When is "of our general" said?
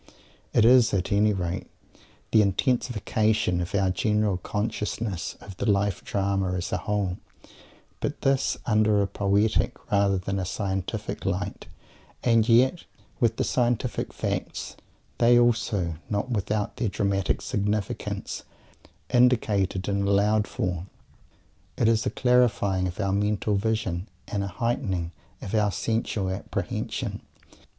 3.61-4.37